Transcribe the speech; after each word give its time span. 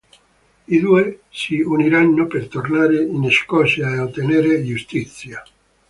I 0.65 0.79
due 0.79 1.19
si 1.29 1.59
uniranno 1.61 2.25
per 2.25 2.47
tornare 2.47 3.03
in 3.03 3.29
Scozia 3.29 3.87
e 3.93 3.99
ottenere 3.99 4.63
giustizia. 4.63 5.43